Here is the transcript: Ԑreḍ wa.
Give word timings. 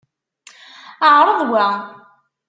Ԑreḍ 1.15 1.39
wa. 1.49 1.65